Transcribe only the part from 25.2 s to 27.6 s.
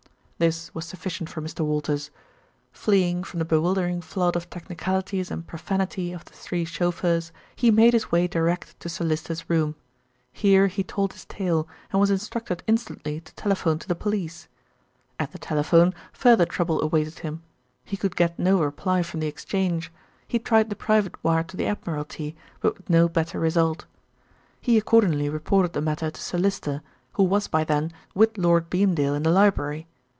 reported the matter to Sir Lyster, who was